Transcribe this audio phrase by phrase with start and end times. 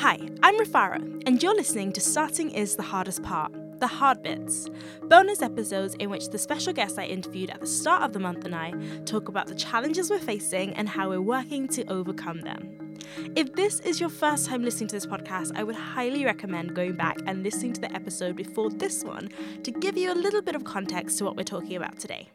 [0.00, 4.66] Hi, I'm Rafara, and you're listening to Starting is the Hardest Part, the hard bits.
[5.02, 8.46] Bonus episodes in which the special guest I interviewed at the start of the month
[8.46, 8.72] and I
[9.04, 12.96] talk about the challenges we're facing and how we're working to overcome them.
[13.36, 16.94] If this is your first time listening to this podcast, I would highly recommend going
[16.94, 19.28] back and listening to the episode before this one
[19.64, 22.30] to give you a little bit of context to what we're talking about today.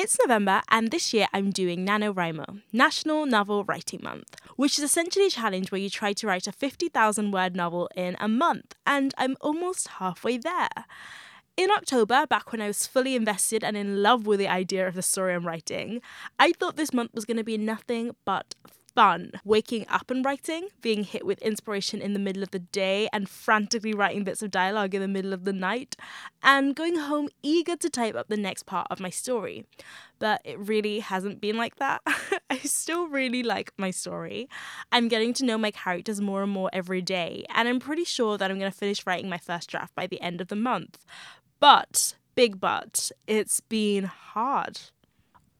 [0.00, 5.26] It's November, and this year I'm doing NaNoWriMo, National Novel Writing Month, which is essentially
[5.26, 9.12] a challenge where you try to write a 50,000 word novel in a month, and
[9.18, 10.68] I'm almost halfway there.
[11.56, 14.94] In October, back when I was fully invested and in love with the idea of
[14.94, 16.00] the story I'm writing,
[16.38, 18.54] I thought this month was going to be nothing but
[18.98, 19.30] fun.
[19.44, 23.28] Waking up and writing, being hit with inspiration in the middle of the day and
[23.28, 25.94] frantically writing bits of dialogue in the middle of the night,
[26.42, 29.64] and going home eager to type up the next part of my story.
[30.18, 32.02] But it really hasn't been like that.
[32.50, 34.48] I still really like my story.
[34.90, 38.36] I'm getting to know my characters more and more every day, and I'm pretty sure
[38.36, 40.98] that I'm going to finish writing my first draft by the end of the month.
[41.60, 44.80] But, big but, it's been hard.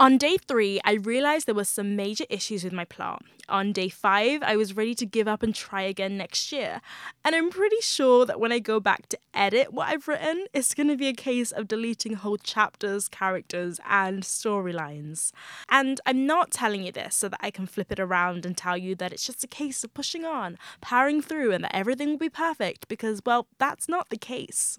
[0.00, 3.20] On day three, I realized there were some major issues with my plot.
[3.48, 6.80] On day five, I was ready to give up and try again next year.
[7.24, 10.72] And I'm pretty sure that when I go back to edit what I've written, it's
[10.72, 15.32] going to be a case of deleting whole chapters, characters, and storylines.
[15.68, 18.76] And I'm not telling you this so that I can flip it around and tell
[18.76, 22.18] you that it's just a case of pushing on, powering through, and that everything will
[22.18, 24.78] be perfect, because, well, that's not the case.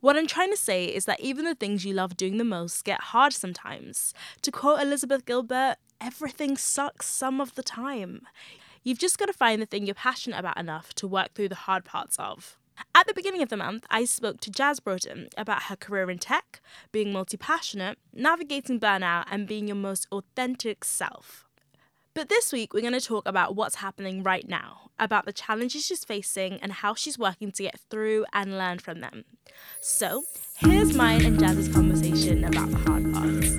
[0.00, 2.84] What I'm trying to say is that even the things you love doing the most
[2.84, 4.14] get hard sometimes.
[4.42, 8.22] To quote Elizabeth Gilbert, everything sucks some of the time.
[8.82, 11.54] You've just got to find the thing you're passionate about enough to work through the
[11.54, 12.56] hard parts of.
[12.94, 16.18] At the beginning of the month, I spoke to Jazz Broughton about her career in
[16.18, 16.60] tech,
[16.92, 21.49] being multi passionate, navigating burnout, and being your most authentic self.
[22.12, 25.86] But this week, we're going to talk about what's happening right now, about the challenges
[25.86, 29.24] she's facing and how she's working to get through and learn from them.
[29.80, 30.24] So,
[30.56, 33.50] here's mine and Jazz's conversation about the hard parts.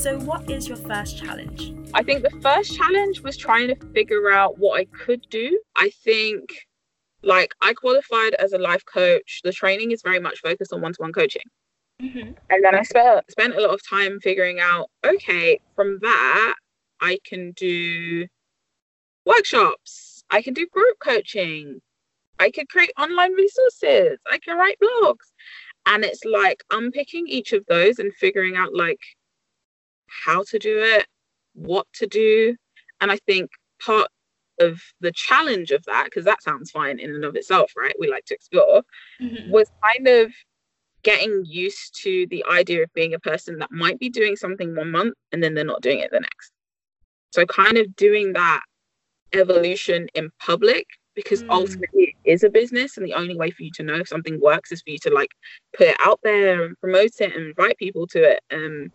[0.00, 1.74] So, what is your first challenge?
[1.92, 5.60] I think the first challenge was trying to figure out what I could do.
[5.74, 6.50] I think,
[7.24, 9.40] like, I qualified as a life coach.
[9.42, 11.42] The training is very much focused on one to one coaching.
[12.02, 12.32] Mm-hmm.
[12.50, 16.54] And then I spent spent a lot of time figuring out, okay, from that
[17.00, 18.26] I can do
[19.24, 21.80] workshops, I can do group coaching,
[22.38, 25.32] I can create online resources, I can write blogs.
[25.86, 29.00] And it's like unpicking each of those and figuring out like
[30.24, 31.06] how to do it,
[31.54, 32.56] what to do.
[33.00, 33.50] And I think
[33.84, 34.08] part
[34.60, 37.94] of the challenge of that, because that sounds fine in and of itself, right?
[37.98, 38.82] We like to explore,
[39.20, 39.50] mm-hmm.
[39.50, 40.32] was kind of
[41.08, 44.90] getting used to the idea of being a person that might be doing something one
[44.90, 46.52] month and then they're not doing it the next.
[47.30, 48.60] So, kind of doing that
[49.32, 51.50] evolution in public because mm.
[51.50, 54.38] ultimately it is a business and the only way for you to know if something
[54.40, 55.30] works is for you to like
[55.76, 58.90] put it out there and promote it and invite people to it um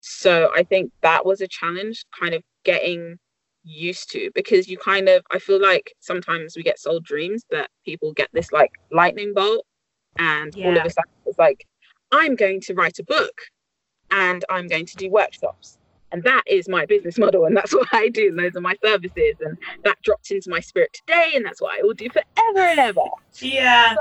[0.00, 3.16] so i think that was a challenge kind of getting
[3.62, 7.68] used to because you kind of i feel like sometimes we get sold dreams that
[7.84, 9.64] people get this like lightning bolt
[10.18, 10.66] and yeah.
[10.66, 11.66] all of a sudden it's like
[12.12, 13.40] i'm going to write a book
[14.10, 15.78] and i'm going to do workshops.
[16.10, 18.74] And that is my business model and that's what i do and those are my
[18.82, 22.58] services and that dropped into my spirit today and that's what i will do forever
[22.60, 23.00] and ever.
[23.40, 23.94] Yeah.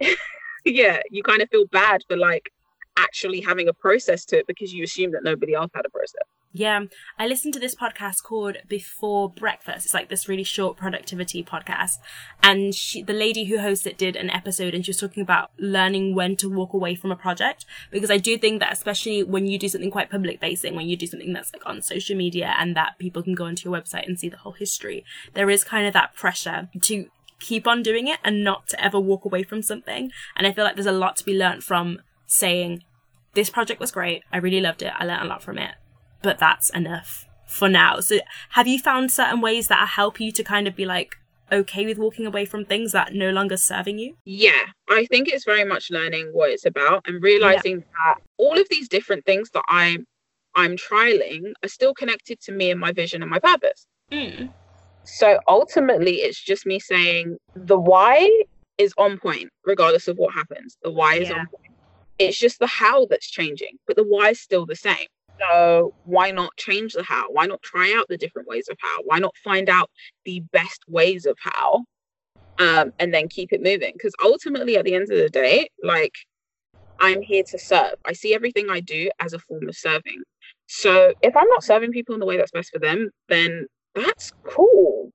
[0.00, 0.08] So,
[0.64, 2.50] yeah you kind of feel bad for like
[2.96, 6.26] actually having a process to it because you assume that nobody else had a process
[6.52, 6.84] yeah,
[7.18, 9.84] I listened to this podcast called Before Breakfast.
[9.84, 11.98] It's like this really short productivity podcast.
[12.42, 15.50] And she, the lady who hosts it did an episode and she was talking about
[15.58, 17.66] learning when to walk away from a project.
[17.90, 20.96] Because I do think that especially when you do something quite public facing, when you
[20.96, 24.06] do something that's like on social media and that people can go onto your website
[24.06, 25.04] and see the whole history,
[25.34, 27.06] there is kind of that pressure to
[27.40, 30.10] keep on doing it and not to ever walk away from something.
[30.34, 32.84] And I feel like there's a lot to be learned from saying,
[33.34, 34.22] this project was great.
[34.32, 34.92] I really loved it.
[34.96, 35.72] I learned a lot from it
[36.22, 38.00] but that's enough for now.
[38.00, 38.18] So
[38.50, 41.16] have you found certain ways that help you to kind of be like
[41.50, 44.16] okay with walking away from things that no longer serving you?
[44.24, 48.14] Yeah, I think it's very much learning what it's about and realizing yeah.
[48.14, 50.06] that all of these different things that I'm
[50.54, 53.86] I'm trialing are still connected to me and my vision and my purpose.
[54.10, 54.52] Mm.
[55.04, 58.44] So ultimately it's just me saying the why
[58.76, 60.76] is on point regardless of what happens.
[60.82, 61.40] The why is yeah.
[61.40, 61.72] on point.
[62.18, 65.06] It's just the how that's changing, but the why is still the same.
[65.40, 67.30] So why not change the how?
[67.30, 69.02] Why not try out the different ways of how?
[69.04, 69.90] Why not find out
[70.24, 71.84] the best ways of how
[72.58, 73.92] um, and then keep it moving?
[73.92, 76.14] Because ultimately, at the end of the day, like
[77.00, 77.94] I'm here to serve.
[78.04, 80.22] I see everything I do as a form of serving.
[80.66, 84.32] So if I'm not serving people in the way that's best for them, then that's
[84.44, 85.10] cool.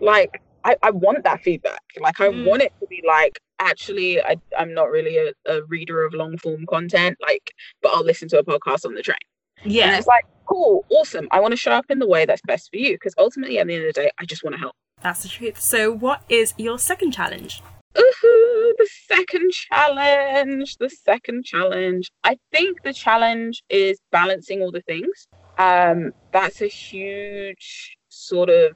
[0.00, 1.82] Like I, I want that feedback.
[2.00, 2.44] Like I mm.
[2.44, 6.36] want it to be like, actually, I, I'm not really a, a reader of long
[6.38, 7.52] form content, like,
[7.82, 9.16] but I'll listen to a podcast on the train.
[9.64, 9.86] Yeah.
[9.86, 11.28] And it's like, cool, awesome.
[11.30, 12.94] I want to show up in the way that's best for you.
[12.94, 14.74] Because ultimately, at the end of the day, I just want to help.
[15.02, 15.60] That's the truth.
[15.60, 17.62] So, what is your second challenge?
[17.98, 20.76] Ooh, the second challenge.
[20.78, 22.10] The second challenge.
[22.24, 25.26] I think the challenge is balancing all the things.
[25.58, 28.74] Um, that's a huge sort of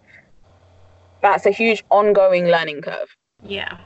[1.23, 3.08] that's a huge ongoing learning curve.
[3.43, 3.78] Yeah.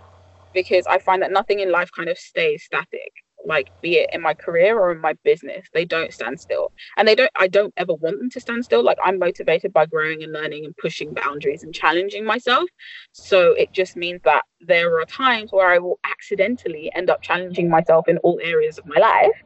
[0.52, 3.12] Because I find that nothing in life kind of stays static
[3.46, 6.72] like be it in my career or in my business they don't stand still.
[6.96, 8.82] And they don't i don't ever want them to stand still.
[8.82, 12.68] Like i'm motivated by growing and learning and pushing boundaries and challenging myself.
[13.12, 17.68] So it just means that there are times where i will accidentally end up challenging
[17.68, 19.42] myself in all areas of my life.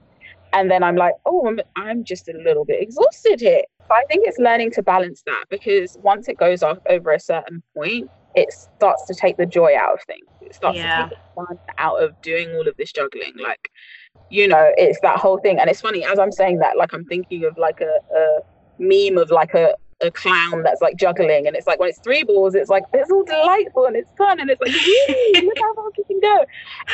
[0.52, 3.62] And then i'm like oh i'm, I'm just a little bit exhausted here.
[3.91, 7.62] I think it's learning to balance that because once it goes off over a certain
[7.76, 10.26] point it starts to take the joy out of things.
[10.40, 10.96] It starts yeah.
[10.96, 13.34] to take the fun out of doing all of this juggling.
[13.40, 13.70] Like,
[14.31, 15.58] you know, it's that whole thing.
[15.58, 18.40] And it's funny, as I'm saying that, like I'm thinking of like a, a
[18.78, 22.25] meme of like a, a clown that's like juggling and it's like when it's three
[22.25, 24.72] balls it's like it's all delightful and it's fun and it's like
[25.44, 26.44] look how far you can go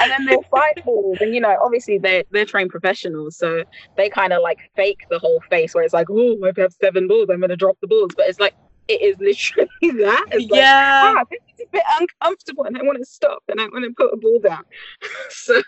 [0.00, 3.64] and then there's five balls and you know obviously they're they're trained professionals so
[3.96, 7.08] they kind of like fake the whole face where it's like oh I have seven
[7.08, 8.54] balls I'm gonna drop the balls but it's like
[8.90, 9.70] it is literally
[10.02, 10.26] that.
[10.32, 11.12] It's yeah.
[11.14, 13.84] Like, ah, this is a bit uncomfortable and I want to stop and I want
[13.84, 14.64] to put a ball down.
[15.30, 15.62] so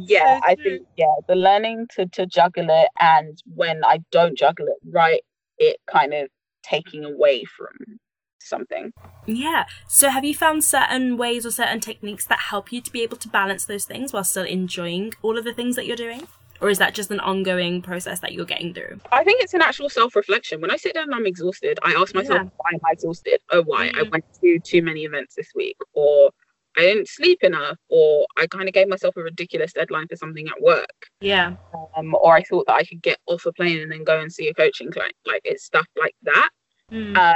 [0.00, 4.36] yeah, so I think yeah, the learning to to juggle it and when I don't
[4.36, 5.22] juggle it right,
[5.58, 6.28] it kind of
[6.62, 7.98] taking away from
[8.38, 8.92] something.
[9.26, 9.64] Yeah.
[9.88, 13.16] So have you found certain ways or certain techniques that help you to be able
[13.18, 16.26] to balance those things while still enjoying all of the things that you're doing?
[16.60, 19.00] Or is that just an ongoing process that you're getting through?
[19.12, 20.60] I think it's an actual self reflection.
[20.60, 22.50] When I sit down and I'm exhausted, I ask myself, yeah.
[22.56, 23.40] why am I exhausted?
[23.50, 23.88] Oh, why?
[23.88, 23.98] Mm-hmm.
[23.98, 26.30] I went to too many events this week, or
[26.76, 30.46] I didn't sleep enough, or I kind of gave myself a ridiculous deadline for something
[30.48, 31.06] at work.
[31.20, 31.54] Yeah.
[31.96, 34.32] Um, or I thought that I could get off a plane and then go and
[34.32, 35.14] see a coaching client.
[35.26, 36.50] Like it's stuff like that.
[36.92, 37.16] Mm.
[37.16, 37.34] Uh,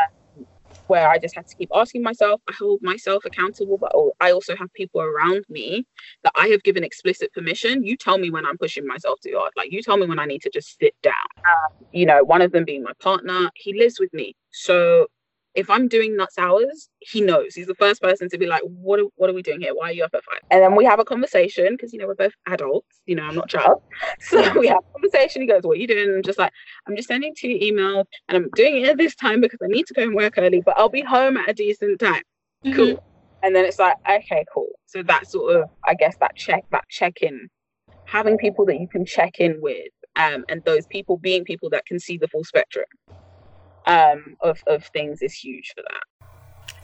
[0.86, 2.40] where I just had to keep asking myself.
[2.48, 5.86] I hold myself accountable, but I also have people around me
[6.22, 7.84] that I have given explicit permission.
[7.84, 9.52] You tell me when I'm pushing myself too hard.
[9.56, 11.14] Like you tell me when I need to just sit down.
[11.46, 14.34] Um, you know, one of them being my partner, he lives with me.
[14.52, 15.06] So
[15.54, 17.54] if I'm doing nuts hours, he knows.
[17.54, 19.74] He's the first person to be like, "What are, what are we doing here?
[19.74, 20.40] Why are you up at five?
[20.50, 23.00] And then we have a conversation because you know we're both adults.
[23.06, 23.82] You know, I'm not child.
[24.20, 25.42] So we have a conversation.
[25.42, 26.52] He goes, "What are you doing?" I'm just like,
[26.88, 29.86] "I'm just sending two emails, and I'm doing it at this time because I need
[29.86, 32.22] to go and work early, but I'll be home at a decent time."
[32.64, 32.76] Mm-hmm.
[32.76, 33.04] Cool.
[33.42, 34.70] And then it's like, okay, cool.
[34.86, 37.50] So that sort of, I guess, that check, that check in,
[38.06, 41.84] having people that you can check in with, um, and those people being people that
[41.84, 42.86] can see the full spectrum
[43.86, 46.02] um, of, of things is huge for that.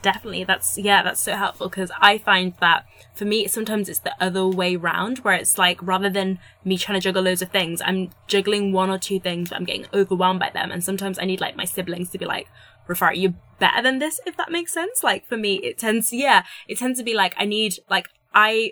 [0.01, 4.15] Definitely that's yeah that's so helpful because i find that for me sometimes it's the
[4.19, 7.83] other way round where it's like rather than me trying to juggle loads of things
[7.85, 10.71] i'm juggling one or two things but i'm getting overwhelmed by them.
[10.71, 12.47] And sometimes i need like my siblings to be like
[12.87, 15.03] Rafar, you're better than this if that makes sense.
[15.03, 18.71] Like for me it tends yeah it tends to be like i need like i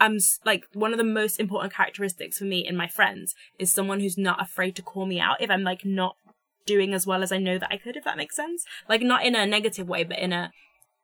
[0.00, 4.00] I'm like one of the most important characteristics for me in my friends is someone
[4.00, 6.16] who's not afraid to call me out if I'm like not
[6.66, 8.64] doing as well as I know that I could, if that makes sense.
[8.88, 10.50] Like not in a negative way, but in a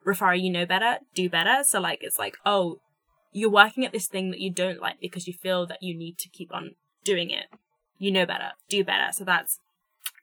[0.07, 1.65] Rafari, you know better, do better.
[1.65, 2.81] So like it's like, oh,
[3.33, 6.19] you're working at this thing that you don't like because you feel that you need
[6.19, 7.47] to keep on doing it.
[7.99, 9.13] You know better, do better.
[9.13, 9.59] So that's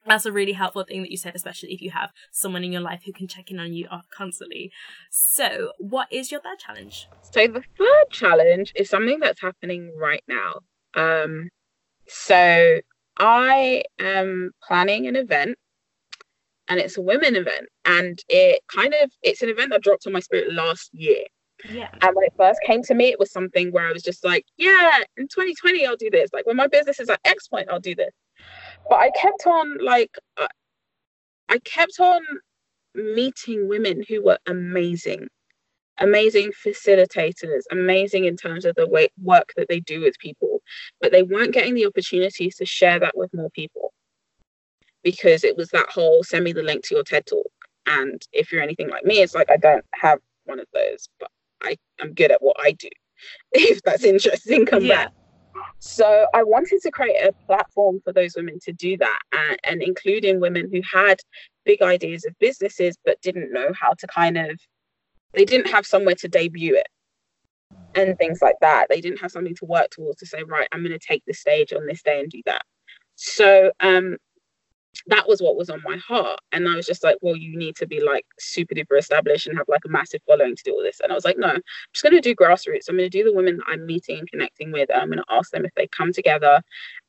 [0.06, 2.82] that's a really helpful thing that you said, especially if you have someone in your
[2.82, 4.72] life who can check in on you constantly.
[5.10, 7.08] So, what is your third challenge?
[7.32, 10.60] So, the third challenge is something that's happening right now.
[10.96, 11.50] Um,
[12.08, 12.82] so,
[13.18, 15.58] I am planning an event
[16.68, 20.14] and it's a women event and it kind of it's an event that dropped on
[20.14, 21.24] my spirit last year.
[21.70, 21.90] Yeah.
[22.02, 24.46] And when it first came to me, it was something where I was just like,
[24.58, 26.30] yeah, in 2020 I'll do this.
[26.34, 28.12] Like when my business is at X point, I'll do this.
[28.90, 30.48] But I kept on like uh,
[31.50, 32.22] I kept on
[32.96, 35.28] meeting women who were amazing
[36.00, 40.62] amazing facilitators, amazing in terms of the way, work that they do with people,
[41.02, 43.94] but they weren't getting the opportunities to share that with more people
[45.04, 47.52] because it was that whole send me the link to your TED talk.
[47.86, 51.30] And if you're anything like me, it's like I don't have one of those, but
[51.62, 52.90] I am good at what I do.
[53.52, 55.06] if that's interesting, come yeah.
[55.06, 55.14] back.
[55.80, 59.84] So I wanted to create a platform for those women to do that and, and
[59.84, 61.20] including women who had
[61.66, 64.60] big ideas of businesses but didn't know how to kind of
[65.34, 66.88] they didn't have somewhere to debut it
[67.96, 68.88] and things like that.
[68.90, 71.34] They didn't have something to work towards to say, right, I'm going to take the
[71.34, 72.64] stage on this day and do that.
[73.16, 74.18] So um,
[75.08, 76.40] that was what was on my heart.
[76.52, 79.58] And I was just like, well, you need to be like super duper established and
[79.58, 81.00] have like a massive following to do all this.
[81.00, 81.62] And I was like, no, I'm
[81.94, 82.90] just going to do grassroots.
[82.90, 84.90] I'm going to do the women that I'm meeting and connecting with.
[84.94, 86.62] I'm going to ask them if they come together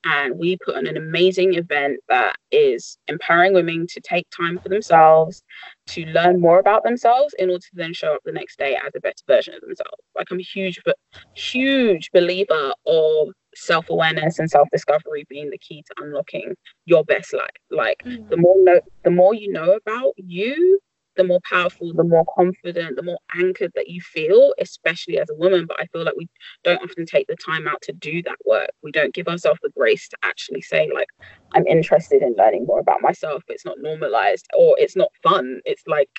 [0.04, 4.68] and we put on an amazing event that is empowering women to take time for
[4.68, 5.42] themselves,
[5.88, 8.92] to learn more about themselves in order to then show up the next day as
[8.94, 10.02] a better version of themselves.
[10.16, 10.96] Like I'm a huge, but
[11.34, 17.48] huge believer of self-awareness and self-discovery being the key to unlocking your best life.
[17.70, 18.28] Like mm-hmm.
[18.28, 20.80] the more know, the more you know about you,
[21.16, 25.34] the more powerful, the more confident, the more anchored that you feel, especially as a
[25.34, 25.66] woman.
[25.66, 26.28] But I feel like we
[26.64, 28.70] don't often take the time out to do that work.
[28.82, 31.08] We don't give ourselves the grace to actually say, like,
[31.52, 33.44] I'm interested in learning more about myself.
[33.48, 35.60] It's not normalized or it's not fun.
[35.64, 36.10] It's like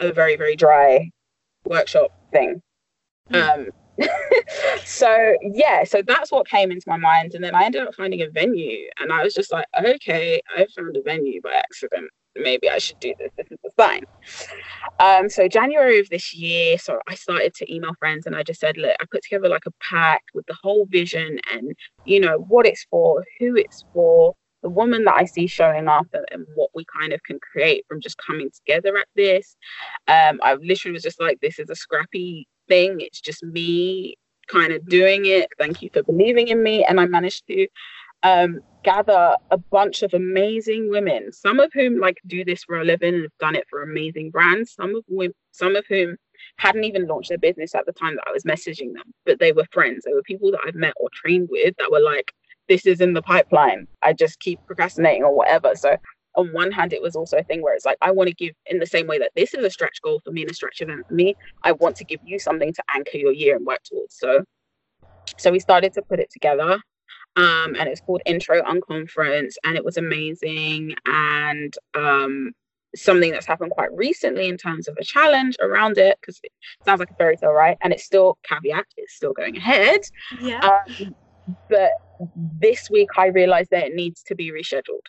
[0.00, 1.10] a very, very dry
[1.64, 2.62] workshop thing.
[3.30, 3.42] Mm.
[3.42, 3.68] Um,
[4.84, 7.34] so yeah, so that's what came into my mind.
[7.34, 10.66] And then I ended up finding a venue and I was just like, okay, I
[10.76, 12.10] found a venue by accident
[12.40, 13.30] maybe I should do this.
[13.36, 14.04] This is the sign.
[15.00, 18.60] Um, so January of this year, so I started to email friends and I just
[18.60, 21.74] said, look, I put together like a pack with the whole vision and
[22.04, 26.06] you know what it's for, who it's for, the woman that I see showing up
[26.12, 29.56] and, and what we kind of can create from just coming together at this.
[30.08, 33.00] Um, I literally was just like, this is a scrappy thing.
[33.00, 34.16] It's just me
[34.48, 35.48] kind of doing it.
[35.58, 36.84] Thank you for believing in me.
[36.84, 37.66] And I managed to
[38.22, 42.84] um, gather a bunch of amazing women, some of whom like do this for a
[42.84, 46.16] living and have done it for amazing brands, some of whom, some of whom
[46.58, 49.52] hadn't even launched their business at the time that I was messaging them, but they
[49.52, 50.04] were friends.
[50.04, 52.32] They were people that I've met or trained with that were like,
[52.68, 53.86] this is in the pipeline.
[54.02, 55.72] I just keep procrastinating or whatever.
[55.74, 55.96] So
[56.36, 58.54] on one hand, it was also a thing where it's like, I want to give
[58.66, 60.80] in the same way that this is a stretch goal for me and a stretch
[60.80, 61.34] event for me.
[61.62, 64.18] I want to give you something to anchor your year and work towards.
[64.18, 64.44] So,
[65.38, 66.80] so we started to put it together
[67.36, 72.52] um, and it's called Intro Unconference, and it was amazing and um,
[72.94, 76.52] something that's happened quite recently in terms of a challenge around it because it
[76.84, 77.76] sounds like a fairy tale, right?
[77.82, 80.00] And it's still caveat, it's still going ahead.
[80.40, 80.60] Yeah.
[80.98, 81.14] Um,
[81.68, 81.90] but
[82.58, 85.04] this week I realized that it needs to be rescheduled.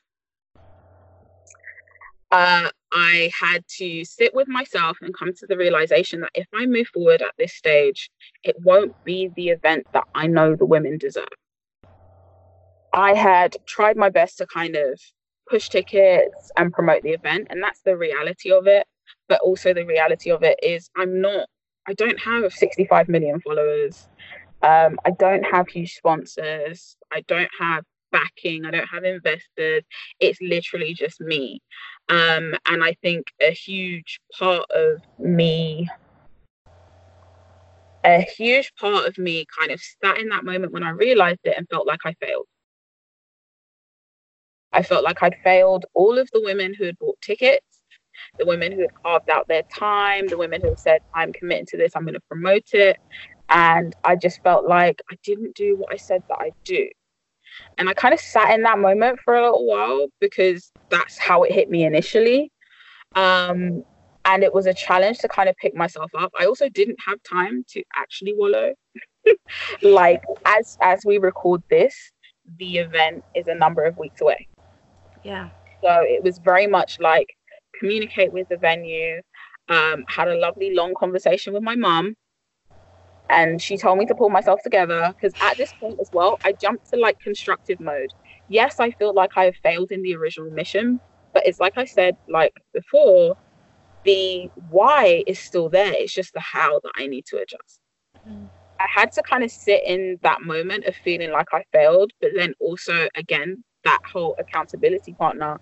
[2.32, 6.66] Uh, I had to sit with myself and come to the realization that if I
[6.66, 8.10] move forward at this stage,
[8.44, 11.28] it won't be the event that I know the women deserve.
[12.94, 15.00] I had tried my best to kind of
[15.50, 18.86] push tickets and promote the event, and that's the reality of it.
[19.30, 21.48] But also, the reality of it is, I'm not,
[21.88, 24.10] I don't have 65 million followers.
[24.62, 26.98] Um, I don't have huge sponsors.
[27.12, 28.66] I don't have backing.
[28.66, 29.84] I don't have investors.
[30.20, 31.62] It's literally just me.
[32.10, 35.88] Um, and I think a huge part of me
[38.06, 41.56] a huge part of me kind of sat in that moment when I realized it
[41.58, 42.46] and felt like I failed.
[44.74, 47.66] I felt like I'd failed all of the women who had bought tickets,
[48.40, 51.78] the women who had carved out their time, the women who said, I'm committing to
[51.78, 52.98] this, I'm going to promote it.
[53.50, 56.88] And I just felt like I didn't do what I said that I'd do.
[57.78, 61.44] And I kind of sat in that moment for a little while because that's how
[61.44, 62.52] it hit me initially.
[63.16, 63.84] Um,
[64.26, 66.32] and it was a challenge to kind of pick myself up.
[66.40, 68.74] I also didn't have time to actually wallow.
[69.82, 71.96] like as as we record this,
[72.58, 74.48] the event is a number of weeks away.
[75.24, 75.50] Yeah.
[75.82, 77.28] So it was very much like
[77.80, 79.22] communicate with the venue.
[79.70, 82.16] Um, had a lovely long conversation with my mom,
[83.30, 86.54] and she told me to pull myself together because at this point as well, I
[86.54, 88.12] jumped to like constructive mode.
[88.50, 91.00] Yes, I feel like I have failed in the original mission,
[91.34, 93.36] but it's like I said, like before,
[94.06, 95.94] the why is still there.
[95.94, 97.80] It's just the how that I need to adjust.
[98.28, 98.50] Mm.
[98.80, 102.32] I had to kind of sit in that moment of feeling like I failed, but
[102.36, 105.58] then also again that whole accountability partner,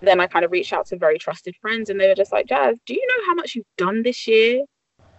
[0.00, 2.46] then I kind of reached out to very trusted friends and they were just like,
[2.46, 4.62] Jazz, do you know how much you've done this year?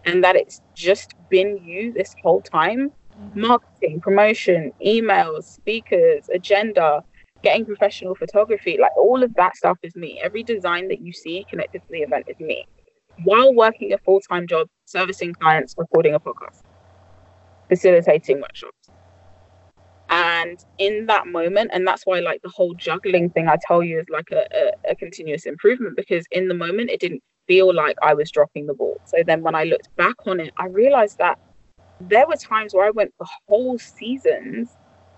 [0.07, 2.89] And that it's just been you this whole time?
[2.89, 3.41] Mm-hmm.
[3.41, 7.03] Marketing, promotion, emails, speakers, agenda,
[7.43, 10.19] getting professional photography, like all of that stuff is me.
[10.23, 12.65] Every design that you see connected to the event is me.
[13.23, 16.61] While working a full time job, servicing clients, recording a podcast,
[17.67, 18.89] facilitating workshops
[20.09, 23.99] and in that moment and that's why like the whole juggling thing i tell you
[23.99, 27.95] is like a, a, a, continuous improvement because in the moment it didn't feel like
[28.01, 28.99] i was dropping the ball.
[29.05, 31.39] So then when i looked back on it i realized that
[31.99, 34.69] there were times where i went the whole seasons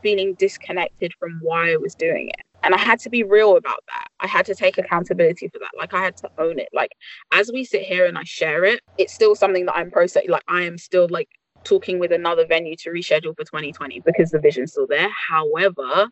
[0.01, 2.45] feeling disconnected from why i was doing it.
[2.63, 4.07] And i had to be real about that.
[4.19, 5.71] I had to take accountability for that.
[5.77, 6.69] Like i had to own it.
[6.73, 6.91] Like
[7.31, 10.43] as we sit here and i share it it's still something that i'm processing like
[10.47, 11.29] i am still like
[11.63, 15.09] talking with another venue to reschedule for 2020 because the vision's still there.
[15.09, 16.07] However,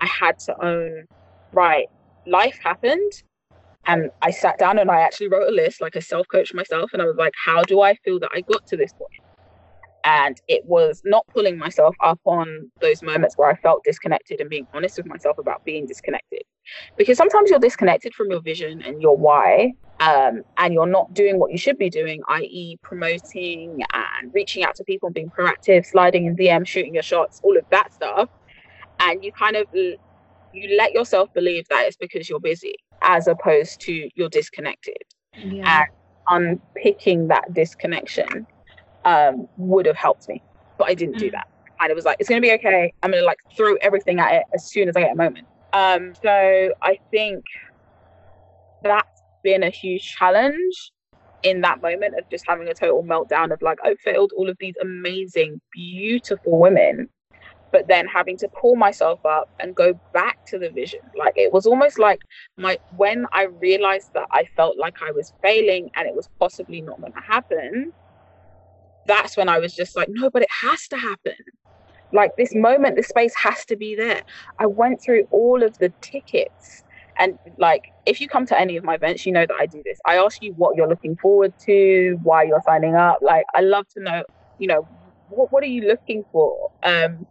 [0.00, 1.06] I had to own,
[1.52, 1.86] right,
[2.26, 3.12] life happened
[3.86, 6.90] and I sat down and I actually wrote a list, like I self coached myself,
[6.92, 9.10] and I was like, how do I feel that I got to this point?
[10.04, 14.48] And it was not pulling myself up on those moments where I felt disconnected and
[14.48, 16.42] being honest with myself about being disconnected.
[16.96, 21.38] Because sometimes you're disconnected from your vision and your why, um, and you're not doing
[21.40, 25.84] what you should be doing, i.e., promoting and reaching out to people and being proactive,
[25.84, 28.28] sliding in DM, shooting your shots, all of that stuff.
[29.00, 29.66] And you kind of
[30.52, 32.74] you let yourself believe that it's because you're busy
[33.06, 34.98] as opposed to you're disconnected.
[35.34, 35.84] Yeah.
[36.28, 38.46] And unpicking that disconnection
[39.04, 40.42] um, would have helped me,
[40.76, 41.20] but I didn't mm.
[41.20, 41.48] do that.
[41.80, 42.92] And it was like, it's going to be okay.
[43.02, 45.46] I'm going to like throw everything at it as soon as I get a moment.
[45.72, 47.44] Um, so I think
[48.82, 50.92] that's been a huge challenge
[51.42, 54.56] in that moment of just having a total meltdown of like, I failed all of
[54.58, 57.08] these amazing, beautiful women
[57.72, 61.00] but then having to pull myself up and go back to the vision.
[61.18, 62.20] Like it was almost like
[62.56, 66.80] my when i realized that i felt like i was failing and it was possibly
[66.80, 67.92] not going to happen
[69.06, 71.34] that's when i was just like no but it has to happen.
[72.12, 74.22] Like this moment the space has to be there.
[74.58, 76.84] I went through all of the tickets
[77.18, 79.82] and like if you come to any of my events you know that i do
[79.84, 79.98] this.
[80.06, 83.18] I ask you what you're looking forward to why you're signing up.
[83.22, 84.22] Like i love to know
[84.58, 84.88] you know
[85.28, 86.70] what, what are you looking for?
[86.82, 87.26] Um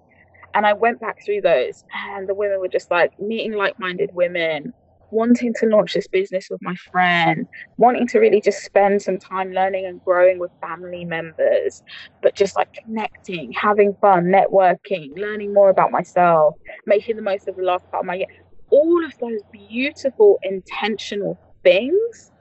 [0.55, 4.11] and I went back through those, and the women were just like meeting like minded
[4.13, 4.73] women,
[5.11, 7.47] wanting to launch this business with my friend,
[7.77, 11.83] wanting to really just spend some time learning and growing with family members,
[12.21, 16.55] but just like connecting, having fun, networking, learning more about myself,
[16.87, 18.27] making the most of the last part of my year.
[18.71, 22.31] All of those beautiful, intentional things.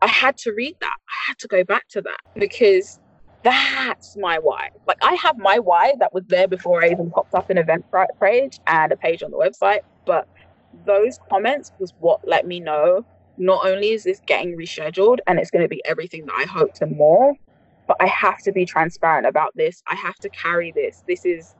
[0.00, 0.96] I had to read that.
[1.08, 3.00] I had to go back to that because
[3.44, 4.70] that's my why.
[4.88, 7.84] Like I have my why that was there before I even popped up an event
[8.20, 9.80] page and a page on the website.
[10.06, 10.26] But
[10.86, 13.04] those comments was what let me know
[13.36, 16.80] not only is this getting rescheduled and it's going to be everything that I hoped
[16.80, 17.34] and more,
[17.86, 19.82] but I have to be transparent about this.
[19.88, 21.04] I have to carry this.
[21.06, 21.54] This is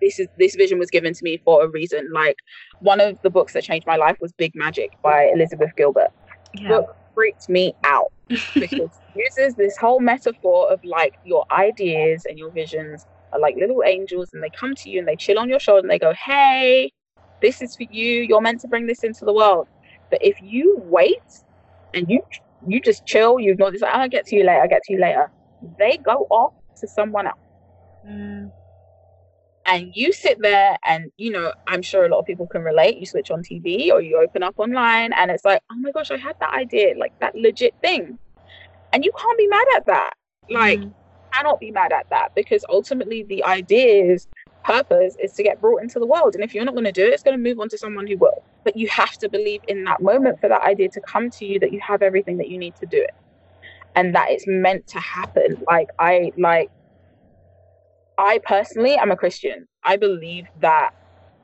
[0.00, 2.08] this is this vision was given to me for a reason.
[2.12, 2.38] Like
[2.80, 6.10] one of the books that changed my life was Big Magic by Elizabeth Gilbert.
[6.54, 6.68] Yeah.
[6.68, 8.12] Book freaked me out
[8.58, 13.82] because uses this whole metaphor of like your ideas and your visions are like little
[13.84, 16.12] angels and they come to you and they chill on your shoulder and they go,
[16.14, 16.92] Hey,
[17.42, 18.22] this is for you.
[18.22, 19.68] You're meant to bring this into the world.
[20.10, 21.18] But if you wait
[21.94, 22.20] and you
[22.66, 25.00] you just chill, you've not like, I'll get to you later, I'll get to you
[25.00, 25.30] later.
[25.78, 27.36] They go off to someone else.
[28.06, 28.50] Mm
[29.66, 32.98] and you sit there and you know i'm sure a lot of people can relate.
[32.98, 36.10] You switch on tv or you open up online and it's like oh my gosh
[36.10, 38.18] i had that idea like that legit thing.
[38.92, 40.12] And you can't be mad at that.
[40.48, 40.94] Like mm.
[41.32, 44.28] cannot be mad at that because ultimately the idea's
[44.64, 46.34] purpose is to get brought into the world.
[46.34, 48.06] And if you're not going to do it it's going to move on to someone
[48.06, 48.42] who will.
[48.64, 51.58] But you have to believe in that moment for that idea to come to you
[51.60, 53.14] that you have everything that you need to do it.
[53.96, 55.62] And that it's meant to happen.
[55.66, 56.70] Like i like
[58.18, 59.66] I personally am a Christian.
[59.84, 60.90] I believe that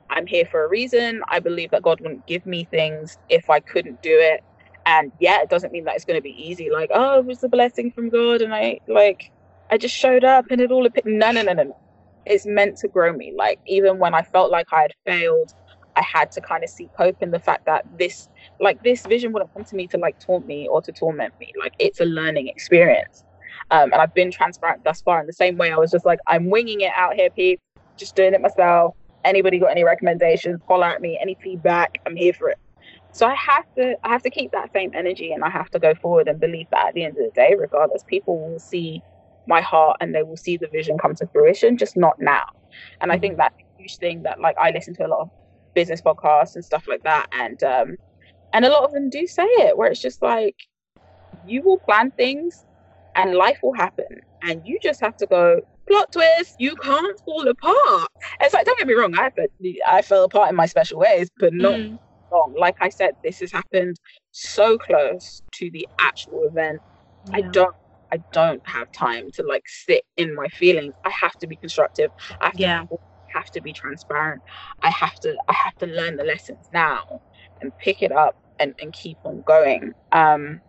[0.09, 1.21] I'm here for a reason.
[1.29, 4.41] I believe that God wouldn't give me things if I couldn't do it.
[4.85, 6.69] And yeah, it doesn't mean that it's going to be easy.
[6.71, 9.31] Like, oh, it was a blessing from God, and I like,
[9.71, 11.05] I just showed up and it all appeared.
[11.05, 11.77] No, no, no, no, no.
[12.25, 13.33] It's meant to grow me.
[13.37, 15.51] Like, even when I felt like I had failed,
[15.95, 18.27] I had to kind of seek hope in the fact that this,
[18.59, 21.51] like, this vision wouldn't come to me to like taunt me or to torment me.
[21.59, 23.23] Like, it's a learning experience.
[23.73, 25.71] Um, and I've been transparent thus far in the same way.
[25.71, 27.63] I was just like, I'm winging it out here, people,
[27.97, 28.95] just doing it myself.
[29.25, 30.61] Anybody got any recommendations?
[30.67, 31.17] Holler at me.
[31.19, 31.99] Any feedback?
[32.05, 32.59] I'm here for it.
[33.11, 35.79] So I have to, I have to keep that same energy, and I have to
[35.79, 39.01] go forward and believe that at the end of the day, regardless, people will see
[39.47, 42.45] my heart and they will see the vision come to fruition, just not now.
[43.01, 43.39] And I think mm-hmm.
[43.39, 45.29] that's a huge thing that, like, I listen to a lot of
[45.73, 47.95] business podcasts and stuff like that, and um,
[48.53, 50.55] and a lot of them do say it, where it's just like,
[51.47, 52.65] you will plan things
[53.15, 54.21] and life will happen.
[54.41, 58.09] And you just have to go, plot twist, you can't fall apart.
[58.41, 59.31] It's like, don't get me wrong, I,
[59.87, 61.99] I fell apart in my special ways, but not mm.
[62.31, 62.55] long.
[62.57, 63.99] Like I said, this has happened
[64.31, 66.81] so close to the actual event.
[67.29, 67.37] Yeah.
[67.37, 67.75] I don't
[68.11, 70.93] I don't have time to like sit in my feelings.
[71.03, 72.11] I have to be constructive.
[72.41, 72.83] I have yeah.
[72.83, 72.97] to
[73.33, 74.43] have to be transparent.
[74.83, 77.21] I have to I have to learn the lessons now
[77.61, 79.93] and pick it up and, and keep on going.
[80.11, 80.61] Um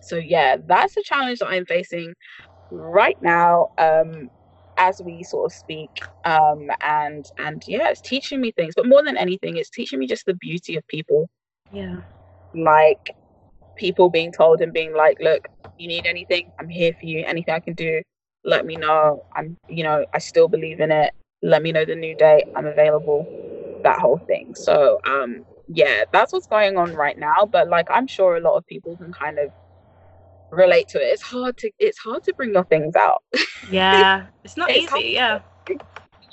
[0.00, 2.14] so yeah, that's a challenge that I'm facing
[2.70, 4.28] right now um,
[4.76, 5.90] as we sort of speak.
[6.24, 8.74] Um, and and yeah, it's teaching me things.
[8.74, 11.28] But more than anything, it's teaching me just the beauty of people.
[11.72, 11.96] Yeah.
[12.54, 13.10] Like
[13.76, 17.24] people being told and being like, look, you need anything, I'm here for you.
[17.26, 18.02] Anything I can do,
[18.44, 19.22] let me know.
[19.34, 21.12] I'm you know, I still believe in it.
[21.42, 22.44] Let me know the new date.
[22.56, 23.80] I'm available.
[23.82, 24.54] That whole thing.
[24.54, 27.46] So um yeah, that's what's going on right now.
[27.50, 29.50] But like, I'm sure a lot of people can kind of
[30.50, 31.06] relate to it.
[31.06, 33.22] It's hard to it's hard to bring your things out.
[33.68, 35.14] Yeah, it's not it's easy.
[35.14, 35.40] Yeah,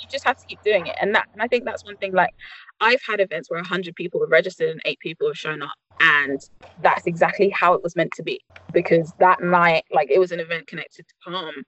[0.03, 2.13] you just have to keep doing it, and that and I think that's one thing.
[2.13, 2.31] Like,
[2.79, 6.39] I've had events where hundred people have registered and eight people have shown up, and
[6.81, 8.39] that's exactly how it was meant to be.
[8.71, 11.63] Because that night, like, it was an event connected to Calm,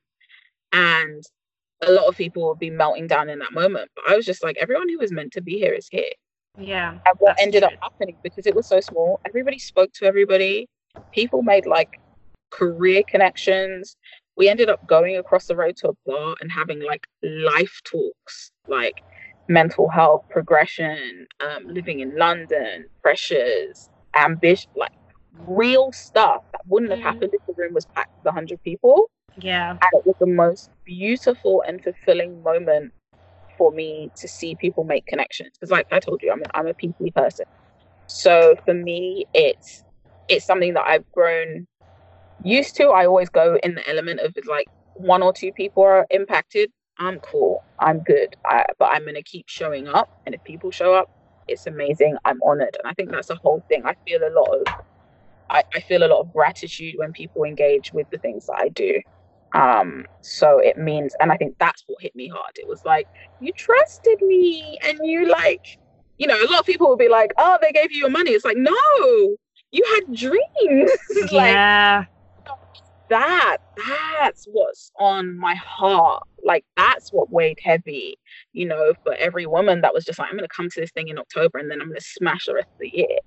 [0.71, 1.23] and
[1.81, 3.89] a lot of people would be melting down in that moment.
[3.95, 6.11] But I was just like, everyone who was meant to be here is here.
[6.57, 6.91] Yeah.
[6.91, 7.71] And what ended true.
[7.71, 10.67] up happening because it was so small, everybody spoke to everybody.
[11.13, 11.89] People made like
[12.55, 13.97] career connections.
[14.37, 18.51] We ended up going across the road to a bar and having like life talks,
[18.67, 19.01] like
[19.47, 24.91] mental health, progression, um, living in London, pressures, ambition, like
[25.47, 27.03] real stuff that wouldn't have mm.
[27.03, 29.09] happened if the room was packed with 100 people.
[29.37, 29.71] Yeah.
[29.71, 32.93] And it was the most beautiful and fulfilling moment
[33.57, 35.51] for me to see people make connections.
[35.53, 37.45] Because, like I told you, I'm a, I'm a people person.
[38.07, 39.83] So for me, it's
[40.27, 41.67] it's something that I've grown
[42.43, 42.89] used to.
[42.89, 46.71] I always go in the element of like one or two people are impacted.
[46.97, 47.61] I'm cool.
[47.79, 48.35] I'm good.
[48.45, 51.09] I, but I'm gonna keep showing up, and if people show up,
[51.47, 52.17] it's amazing.
[52.25, 53.83] I'm honored, and I think that's the whole thing.
[53.85, 54.63] I feel a lot of
[55.49, 58.69] I, I feel a lot of gratitude when people engage with the things that I
[58.69, 59.01] do.
[59.53, 62.51] Um, so it means, and I think that's what hit me hard.
[62.55, 63.07] It was like,
[63.39, 65.77] you trusted me and you like,
[66.17, 68.31] you know, a lot of people will be like, oh, they gave you your money.
[68.31, 68.75] It's like, no,
[69.71, 70.91] you had dreams.
[71.31, 72.05] Yeah.
[73.09, 76.23] That, that's what's on my heart.
[76.43, 78.17] Like, that's what weighed heavy,
[78.53, 81.07] you know, for every woman that was just like, I'm to come to this thing
[81.07, 83.19] in October and then I'm to smash the rest of the year.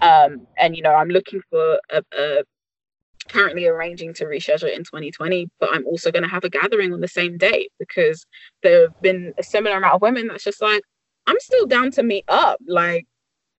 [0.00, 2.44] Um, and, you know, I'm looking for a, a
[3.28, 6.92] currently arranging to reschedule it in 2020 but i'm also going to have a gathering
[6.92, 8.26] on the same day because
[8.64, 10.82] there have been a similar amount of women that's just like
[11.28, 13.06] i'm still down to meet up like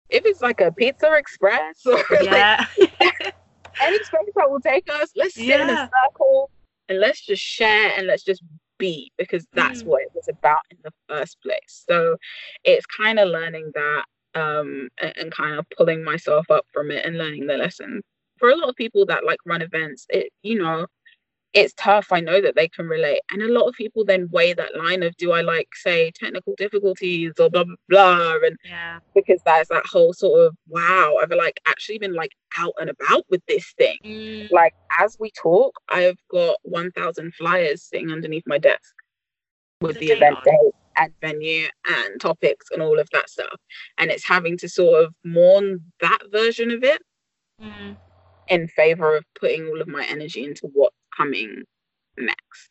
[0.09, 2.65] if it's like a pizza express or yeah.
[2.77, 3.35] like,
[3.81, 5.63] any space that will take us let's sit yeah.
[5.63, 6.49] in a circle
[6.89, 8.43] and let's just share and let's just
[8.79, 9.87] be because that's mm.
[9.87, 12.15] what it was about in the first place so
[12.63, 14.03] it's kind of learning that
[14.35, 18.01] um and, and kind of pulling myself up from it and learning the lesson
[18.43, 20.85] for a lot of people that like run events, it you know,
[21.53, 22.07] it's tough.
[22.11, 23.21] I know that they can relate.
[23.31, 26.55] And a lot of people then weigh that line of do I like say technical
[26.57, 31.31] difficulties or blah blah blah and yeah because there's that whole sort of wow, I've
[31.31, 33.97] like actually been like out and about with this thing.
[34.03, 34.51] Mm.
[34.51, 38.95] Like as we talk, I've got one thousand flyers sitting underneath my desk
[39.81, 43.59] with the event date and venue and topics and all of that stuff.
[43.97, 47.01] And it's having to sort of mourn that version of it.
[47.61, 47.97] Mm
[48.49, 51.63] in favor of putting all of my energy into what's coming
[52.17, 52.69] next.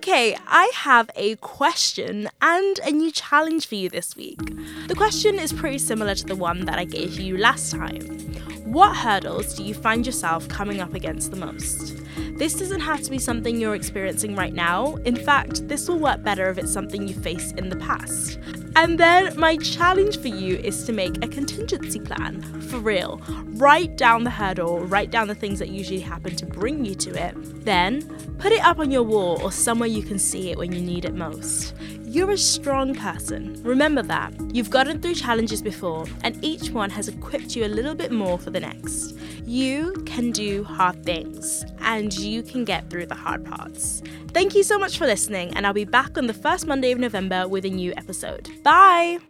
[0.00, 4.40] Okay, I have a question and a new challenge for you this week.
[4.88, 8.29] The question is pretty similar to the one that I gave you last time.
[8.70, 11.96] What hurdles do you find yourself coming up against the most?
[12.38, 14.94] This doesn't have to be something you're experiencing right now.
[15.04, 18.38] In fact, this will work better if it's something you faced in the past.
[18.76, 23.20] And then my challenge for you is to make a contingency plan for real.
[23.56, 27.26] Write down the hurdle, write down the things that usually happen to bring you to
[27.26, 27.64] it.
[27.64, 28.02] Then
[28.38, 31.04] put it up on your wall or somewhere you can see it when you need
[31.04, 31.74] it most.
[32.10, 33.62] You're a strong person.
[33.62, 34.34] Remember that.
[34.52, 38.36] You've gotten through challenges before, and each one has equipped you a little bit more
[38.36, 39.16] for the next.
[39.44, 44.02] You can do hard things, and you can get through the hard parts.
[44.32, 46.98] Thank you so much for listening, and I'll be back on the first Monday of
[46.98, 48.50] November with a new episode.
[48.64, 49.29] Bye!